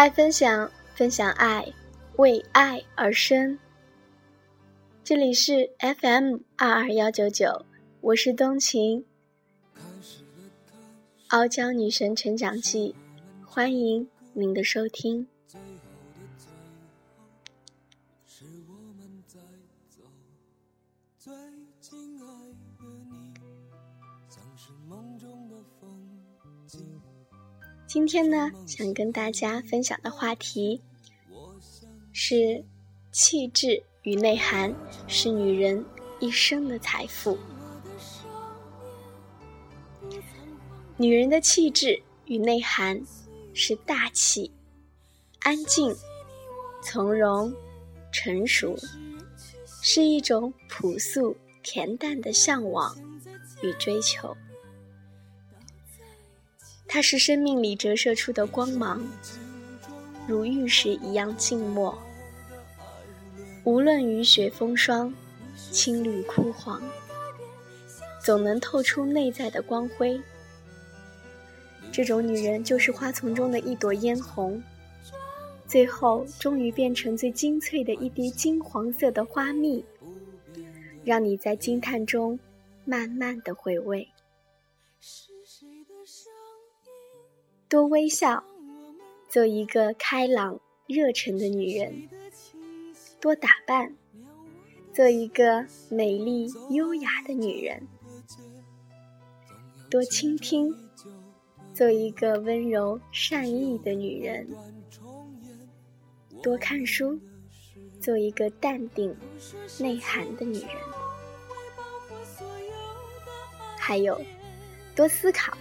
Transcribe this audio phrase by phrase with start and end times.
[0.00, 1.74] 爱分享，分享爱，
[2.16, 3.58] 为爱而生。
[5.04, 7.66] 这里是 FM 二二幺九九，
[8.00, 9.04] 我是冬晴，
[11.28, 12.94] 傲娇女神成长记，
[13.44, 15.28] 欢迎您的收听。
[27.92, 30.80] 今天呢，想跟大家分享的话题
[32.12, 32.64] 是
[33.10, 34.72] 气质与内涵
[35.08, 35.84] 是女人
[36.20, 37.36] 一生的财富。
[40.96, 43.02] 女人的气质与内涵
[43.54, 44.52] 是大气、
[45.40, 45.92] 安静、
[46.84, 47.52] 从容、
[48.12, 48.78] 成熟，
[49.82, 52.96] 是一种朴素恬淡的向往
[53.64, 54.36] 与追求。
[56.92, 59.00] 它是生命里折射出的光芒，
[60.26, 61.96] 如玉石一样静默。
[63.62, 65.14] 无论雨雪风霜，
[65.70, 66.82] 青绿枯黄，
[68.20, 70.20] 总能透出内在的光辉。
[71.92, 74.60] 这种女人就是花丛中的一朵嫣红，
[75.68, 79.84] 最后终于变成最精粹的一滴金黄色的花蜜，
[81.04, 82.36] 让你在惊叹中
[82.84, 84.08] 慢慢的回味。
[87.70, 88.42] 多微笑，
[89.28, 92.08] 做一个开朗热忱的女人；
[93.20, 93.94] 多打扮，
[94.92, 97.78] 做一个美丽优雅的女人；
[99.88, 100.74] 多倾听，
[101.72, 104.44] 做一个温柔善意的女人；
[106.42, 107.16] 多看书，
[108.00, 109.14] 做一个淡定
[109.78, 110.70] 内涵的女人；
[113.78, 114.20] 还有，
[114.96, 115.56] 多思考，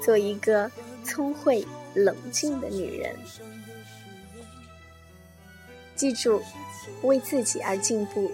[0.00, 0.70] 做一个。
[1.04, 3.16] 聪慧冷静的女人，
[5.96, 6.40] 记住，
[7.02, 8.30] 为自己而进步，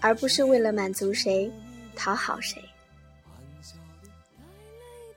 [0.00, 1.50] 而不是为了满足谁、
[1.94, 2.62] 讨好谁。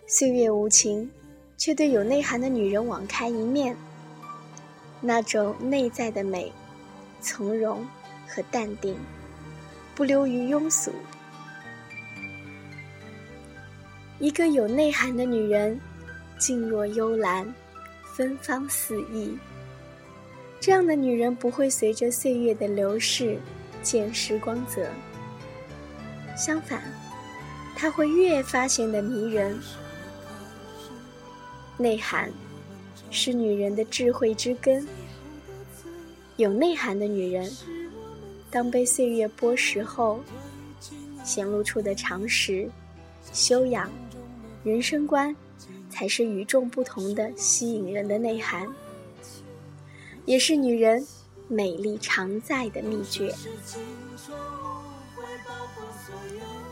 [0.07, 1.09] 岁月无情，
[1.57, 3.75] 却对有内涵的女人网开一面。
[5.01, 6.51] 那种内在的美、
[7.21, 7.85] 从容
[8.27, 8.97] 和淡定，
[9.95, 10.91] 不流于庸俗。
[14.19, 15.79] 一个有内涵的女人。
[16.39, 17.53] 静若幽兰，
[18.15, 19.37] 芬芳四溢。
[20.59, 23.37] 这样的女人不会随着岁月的流逝
[23.83, 24.87] 渐失光泽，
[26.35, 26.81] 相反，
[27.75, 29.59] 她会越发显得迷人。
[31.77, 32.31] 内涵
[33.11, 34.87] 是女人的智慧之根。
[36.37, 37.51] 有内涵的女人，
[38.49, 40.21] 当被岁月剥蚀后，
[41.23, 42.69] 显露出的常识、
[43.33, 43.89] 修养、
[44.63, 45.35] 人生观。
[45.99, 48.65] 才是与众不同的吸引人的内涵，
[50.23, 51.05] 也是女人
[51.49, 53.35] 美丽常在的秘诀。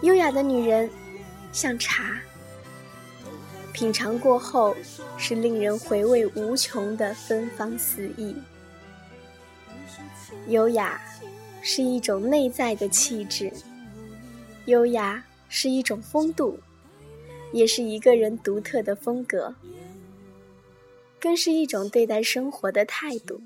[0.02, 0.90] 优雅的女人
[1.52, 2.18] 像茶，
[3.74, 4.74] 品尝过后
[5.18, 8.34] 是令人回味无穷的芬芳四溢。
[10.48, 11.02] 优雅
[11.62, 13.52] 是一种内在的气质，
[14.68, 16.58] 优雅是一种风度。
[17.54, 19.56] 也是一个人独特的风格，
[21.20, 23.42] 更是一种对待生活的态度。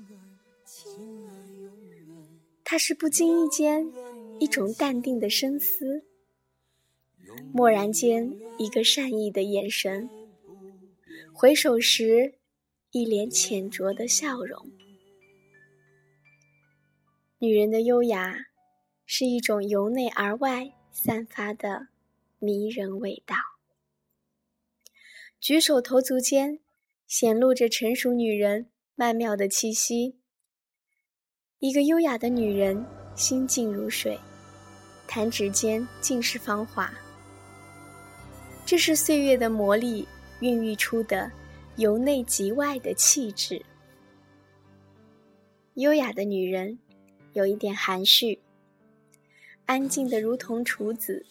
[2.64, 3.90] 它是不经意间
[4.38, 6.04] 一种淡定的深思，
[7.54, 10.08] 蓦然间一个善意的眼神，
[11.32, 12.34] 回首时
[12.90, 14.70] 一脸浅拙的笑容。
[17.38, 18.34] 女人的优雅，
[19.04, 21.88] 是一种由内而外散发的
[22.38, 23.51] 迷人味道。
[25.42, 26.60] 举手投足间，
[27.08, 30.20] 显露着成熟女人曼妙的气息。
[31.58, 32.86] 一个优雅的女人，
[33.16, 34.16] 心静如水，
[35.08, 36.94] 弹指间尽是芳华。
[38.64, 40.06] 这是岁月的磨砺
[40.38, 41.28] 孕育出的
[41.74, 43.60] 由内及外的气质。
[45.74, 46.78] 优雅的女人，
[47.32, 48.40] 有一点含蓄，
[49.66, 51.26] 安静的如同处子，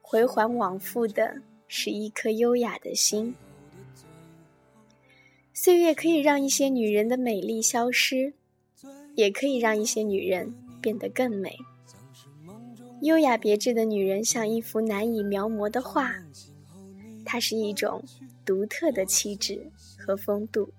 [0.00, 1.42] 回环往复的。
[1.76, 3.34] 是一颗优雅的心。
[5.52, 8.32] 岁月可以让一些女人的美丽消失，
[9.16, 11.58] 也可以让一些女人变得更美。
[13.02, 16.14] 优雅别致的女人像一幅难以描摹的画，
[17.24, 18.00] 它是一种
[18.44, 19.68] 独特的气质
[19.98, 20.72] 和风度。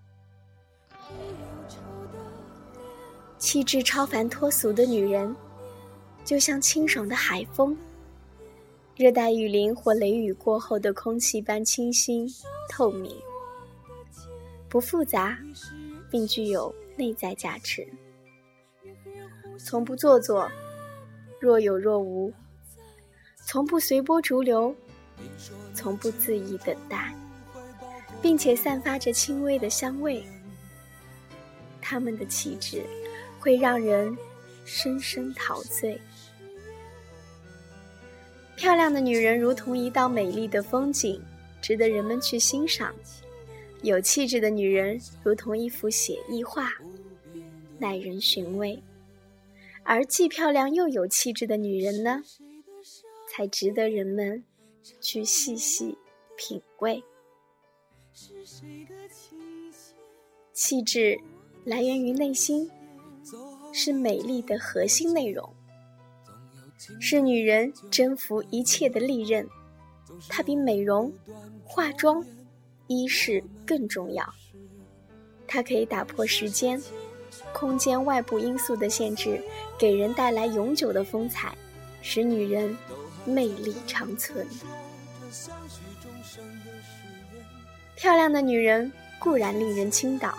[3.37, 5.35] 气质超凡脱俗的女人，
[6.23, 7.77] 就像清爽的海风。
[8.95, 12.25] 热带雨林或雷雨过后的空气般清新
[12.69, 13.13] 透明，
[14.69, 15.37] 不复杂，
[16.09, 17.85] 并具有内在价值。
[19.57, 20.49] 从不做作，
[21.41, 22.31] 若有若无；
[23.45, 24.73] 从不随波逐流，
[25.73, 27.13] 从不恣意等待，
[28.21, 30.23] 并且散发着轻微的香味。
[31.81, 32.81] 他们的气质
[33.41, 34.17] 会让人
[34.63, 35.99] 深深陶醉。
[38.65, 41.21] 漂亮的女人如同一道美丽的风景，
[41.61, 42.91] 值得人们去欣赏；
[43.83, 46.71] 有气质的女人如同一幅写意画，
[47.77, 48.81] 耐人寻味。
[49.83, 52.23] 而既漂亮又有气质的女人呢，
[53.29, 54.43] 才值得人们
[54.99, 55.95] 去细细
[56.35, 57.03] 品味。
[60.53, 61.19] 气质。
[61.65, 62.67] 来源于内心，
[63.71, 65.53] 是美丽的核心内容，
[66.99, 69.47] 是女人征服一切的利刃。
[70.29, 71.11] 它比美容、
[71.63, 72.23] 化妆、
[72.87, 74.27] 衣饰更重要。
[75.47, 76.81] 它可以打破时间、
[77.53, 79.41] 空间外部因素的限制，
[79.77, 81.55] 给人带来永久的风采，
[82.01, 82.75] 使女人
[83.25, 84.47] 魅力长存。
[87.95, 90.37] 漂亮的女人固然令人倾倒。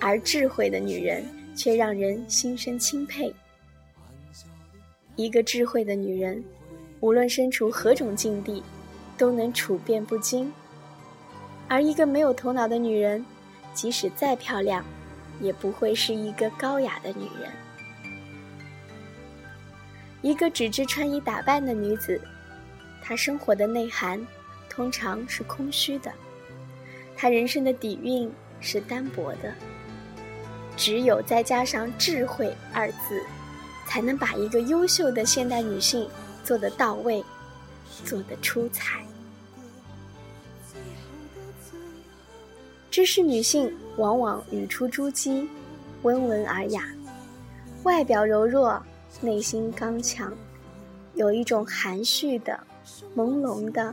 [0.00, 1.24] 而智慧的女人
[1.56, 3.34] 却让人心生钦佩。
[5.16, 6.42] 一个智慧的女人，
[7.00, 8.62] 无论身处何种境地，
[9.16, 10.50] 都能处变不惊；
[11.68, 13.24] 而一个没有头脑的女人，
[13.72, 14.84] 即使再漂亮，
[15.40, 17.50] 也不会是一个高雅的女人。
[20.20, 22.20] 一个只知穿衣打扮的女子，
[23.02, 24.26] 她生活的内涵
[24.68, 26.10] 通常是空虚的，
[27.16, 28.28] 她人生的底蕴
[28.60, 29.54] 是单薄的。
[30.76, 33.22] 只有再加上“智慧”二字，
[33.86, 36.08] 才能把一个优秀的现代女性
[36.42, 37.24] 做得到位，
[38.04, 39.04] 做得出彩。
[42.90, 45.46] 知识女性往往语出珠玑，
[46.02, 46.84] 温文尔雅，
[47.82, 48.80] 外表柔弱，
[49.20, 50.32] 内心刚强，
[51.14, 52.58] 有一种含蓄的、
[53.16, 53.92] 朦胧的，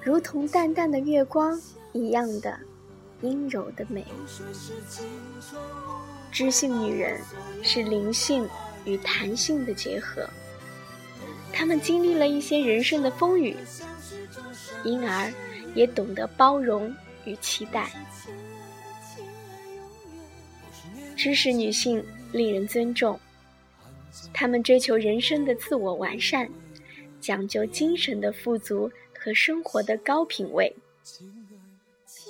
[0.00, 1.60] 如同淡淡的月光
[1.92, 2.56] 一样的
[3.20, 4.04] 阴柔的美。
[6.30, 7.20] 知性女人
[7.64, 8.48] 是灵性
[8.84, 10.28] 与弹性的结合，
[11.52, 13.56] 她们经历了一些人生的风雨，
[14.84, 15.32] 因而
[15.74, 16.94] 也懂得包容
[17.24, 17.90] 与期待。
[21.16, 23.18] 知识女性令人尊重，
[24.32, 26.48] 她们追求人生的自我完善，
[27.20, 30.74] 讲究精神的富足和生活的高品位，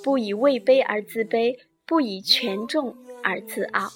[0.03, 2.95] 不以位卑而自卑，不以权重。
[3.23, 3.87] 而自傲，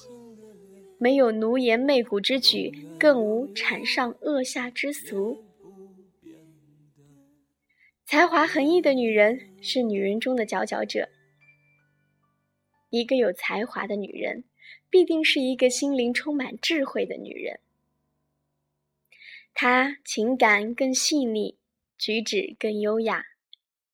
[0.98, 5.44] 没有奴颜媚骨之举，更无产上恶下之俗。
[8.06, 11.10] 才华横溢的女人是女人中的佼佼者。
[12.92, 14.46] 一个有才华的女人，
[14.90, 17.60] 必定是一个心灵充满智慧的女人。
[19.54, 21.58] 她情感更细腻，
[21.98, 23.26] 举止更优雅，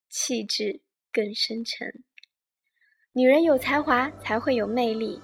[0.09, 0.81] 气质
[1.11, 2.03] 更深沉。
[3.13, 5.19] 女人有才华才会有魅力。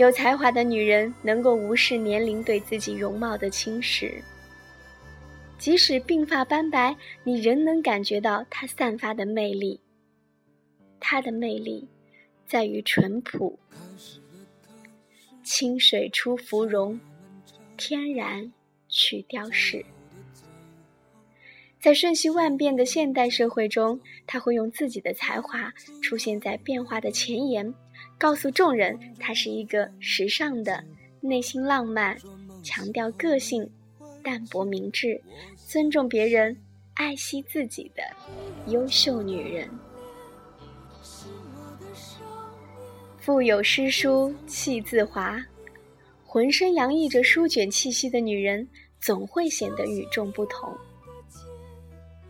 [0.00, 4.10] 有才华的女人能够无视年龄对自己容貌的侵蚀，
[5.58, 9.78] 即使鬓发斑白，你仍能感觉到她散发的魅力。
[11.00, 11.86] 她的魅力
[12.46, 13.58] 在于淳朴，
[15.42, 16.98] 清水出芙蓉，
[17.76, 18.50] 天然
[18.88, 19.84] 去雕饰。
[21.78, 25.70] 在瞬息万变的现代社会中，他会用自己的才华
[26.02, 27.74] 出现在变化的前沿，
[28.18, 30.84] 告诉众人他是一个时尚的、
[31.20, 32.16] 内心浪漫、
[32.62, 33.68] 强调个性、
[34.22, 35.20] 淡泊明志、
[35.56, 36.56] 尊重别人、
[36.94, 38.02] 爱惜自己的
[38.70, 39.68] 优秀女人。
[43.18, 45.38] 腹有诗书气自华，
[46.24, 48.66] 浑身洋溢着书卷气息的女人，
[48.98, 50.74] 总会显得与众不同。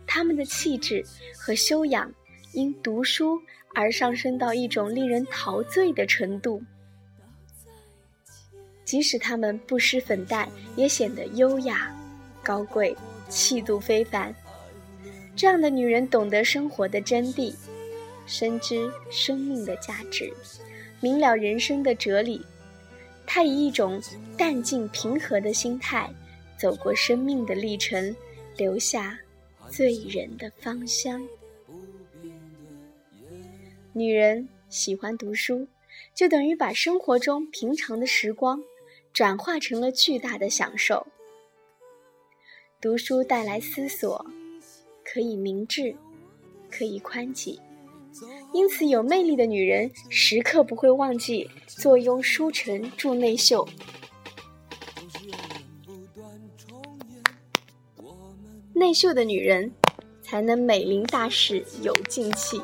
[0.05, 1.03] 她们的气质
[1.37, 2.13] 和修养，
[2.53, 3.41] 因读书
[3.73, 6.61] 而上升到一种令人陶醉的程度。
[8.83, 11.95] 即使他们不施粉黛，也显得优雅、
[12.43, 12.95] 高贵、
[13.29, 14.33] 气度非凡。
[15.35, 17.53] 这样的女人懂得生活的真谛，
[18.25, 20.33] 深知生命的价值，
[20.99, 22.45] 明了人生的哲理。
[23.25, 24.01] 她以一种
[24.37, 26.09] 淡静平和的心态，
[26.57, 28.15] 走过生命的历程，
[28.57, 29.17] 留下。
[29.69, 31.25] 醉人的芳香。
[33.93, 35.67] 女人喜欢读书，
[36.15, 38.63] 就等于把生活中平常的时光
[39.11, 41.05] 转化成了巨大的享受。
[42.79, 44.25] 读书带来思索，
[45.03, 45.93] 可以明智，
[46.69, 47.59] 可以宽己，
[48.53, 53.67] 因此有魅力的女人时刻不会忘记坐拥书城助内秀。
[58.73, 59.73] 内秀的女人，
[60.23, 62.59] 才能美龄大事有静气，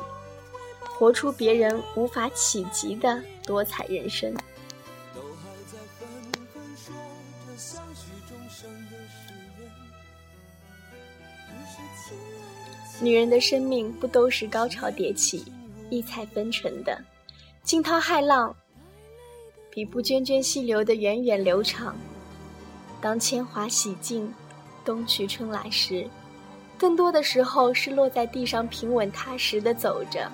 [0.98, 4.34] 活出别人无法企及的多彩人生。
[13.00, 15.44] 女人的生命不都是高潮迭起、
[15.88, 17.00] 异彩纷呈的，
[17.62, 18.52] 惊涛骇浪
[19.70, 21.96] 比不涓涓细流的源远流长。
[23.00, 24.34] 当铅华洗尽，
[24.84, 26.10] 冬去春来时，
[26.76, 30.28] 更多的时候是落在地上平稳踏实的走着。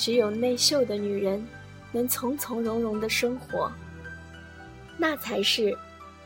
[0.00, 1.46] 只有内秀的女人，
[1.92, 3.70] 能从从容容的生活，
[4.96, 5.76] 那才是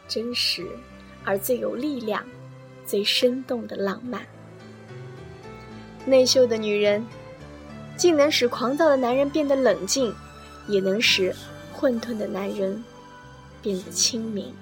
[0.07, 0.64] 真实
[1.25, 2.25] 而最有力量、
[2.87, 4.25] 最生动的浪漫。
[6.07, 7.04] 内秀的女人，
[7.97, 10.14] 既能使狂躁的男人变得冷静，
[10.69, 11.35] 也能使
[11.73, 12.85] 混沌的男人
[13.61, 14.54] 变得清明。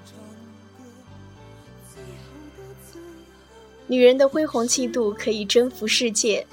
[3.85, 6.47] 女人的恢宏气度可以征服世界，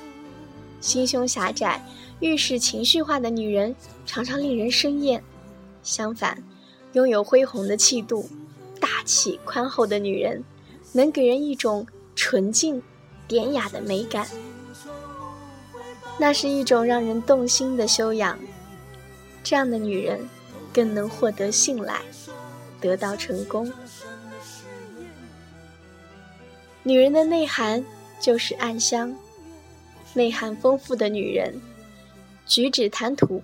[0.83, 1.83] 心胸狭窄、
[2.21, 3.75] 遇事情绪化的女人
[4.07, 5.23] 常常令人生厌。
[5.83, 6.43] 相反，
[6.93, 8.29] 拥有恢宏的气度、
[8.79, 10.45] 大气宽厚的女人，
[10.93, 12.83] 能给人一种纯净、
[13.27, 14.29] 典雅的美感。
[16.19, 18.39] 那是一种让人动心的修养，
[19.43, 20.21] 这样的女人
[20.73, 22.03] 更能获得信赖，
[22.79, 23.73] 得到成功。
[26.83, 27.83] 女人的内涵
[28.21, 29.17] 就是暗香，
[30.13, 31.59] 内涵丰富的女人，
[32.51, 33.41] 举止谈吐，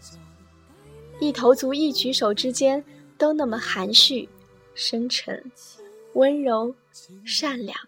[1.20, 2.84] 一头足一举手之间
[3.16, 4.28] 都那么含蓄、
[4.74, 5.42] 深沉、
[6.14, 6.74] 温柔、
[7.24, 7.78] 善良，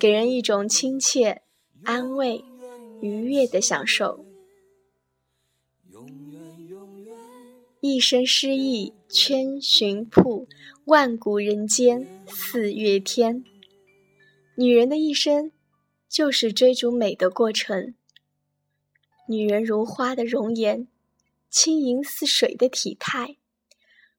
[0.00, 1.42] 给人一种亲切、
[1.84, 2.44] 安慰。
[3.00, 4.24] 愉悦的享受，
[7.80, 10.46] 一生诗意千寻瀑，
[10.84, 13.42] 万古人间四月天。
[14.54, 15.50] 女人的一生
[16.08, 17.94] 就是追逐美的过程。
[19.32, 20.86] 女人如花的容颜，
[21.48, 23.36] 轻盈似水的体态，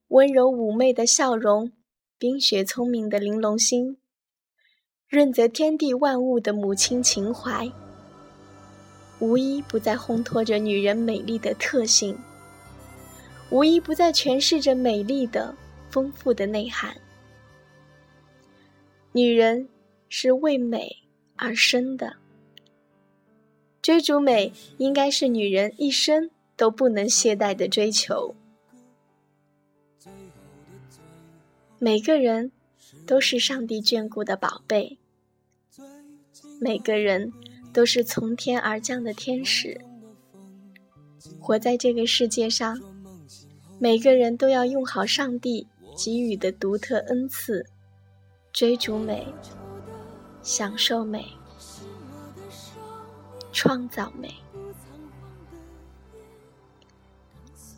[0.08, 1.72] 温柔妩媚的笑容，
[2.18, 3.98] 冰雪聪明的玲珑心，
[5.08, 7.72] 润泽天地万物的母亲情怀。
[9.20, 12.18] 无一不在烘托着女人美丽的特性，
[13.52, 15.56] 无一不在诠释着美丽的
[15.92, 16.92] 丰富的内涵。
[19.12, 19.70] 女人
[20.10, 20.90] 是为美
[21.36, 22.16] 而生的，
[23.84, 28.34] 追逐美应该是女人一生都不能懈怠的追求。
[31.78, 32.52] 每个人
[33.06, 34.98] 都是上帝眷顾的宝贝，
[36.60, 37.32] 每个人。
[37.74, 39.82] 都是从天而降的天使，
[41.40, 42.80] 活在这个世界上，
[43.80, 45.66] 每个人都要用好上帝
[45.98, 47.66] 给予的独特恩赐，
[48.52, 49.26] 追逐美，
[50.44, 51.26] 享受美，
[53.54, 54.34] 创造美。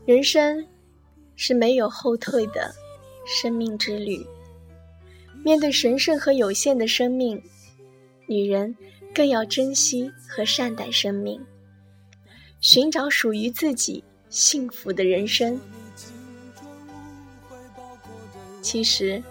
[0.08, 0.66] 人生
[1.36, 2.74] 是没有后退的
[3.28, 4.26] 生命之旅，
[5.44, 7.40] 面对神圣和有限的生命，
[8.28, 8.76] 女人。
[9.14, 11.42] 更要珍惜和善待生命，
[12.60, 15.58] 寻找属于自己幸福的人生。
[18.62, 19.24] 其实，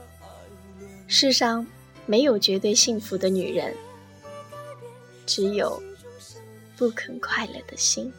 [1.07, 1.67] 世上
[2.07, 3.75] 没有绝对幸福的女人，
[5.27, 5.83] 只有
[6.77, 8.13] 不肯快乐的心。